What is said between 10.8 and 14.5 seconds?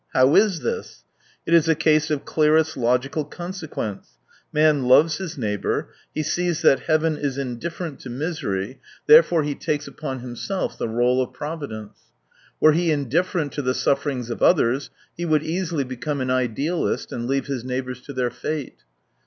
r61e of Providence. Were he indifferent to the sufferings of